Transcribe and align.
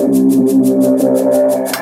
Gracias. 0.00 1.77